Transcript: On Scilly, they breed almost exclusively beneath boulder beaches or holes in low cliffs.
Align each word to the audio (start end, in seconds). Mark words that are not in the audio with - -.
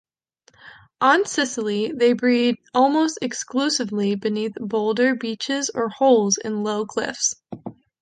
On 1.01 1.27
Scilly, 1.27 1.91
they 1.91 2.13
breed 2.13 2.55
almost 2.73 3.19
exclusively 3.21 4.15
beneath 4.15 4.55
boulder 4.55 5.13
beaches 5.13 5.69
or 5.75 5.89
holes 5.89 6.39
in 6.43 6.63
low 6.63 6.87
cliffs. 6.87 7.35